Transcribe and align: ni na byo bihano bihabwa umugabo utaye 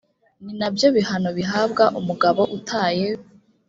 ni 0.43 0.53
na 0.59 0.67
byo 0.75 0.87
bihano 0.95 1.29
bihabwa 1.37 1.83
umugabo 1.99 2.41
utaye 2.57 3.07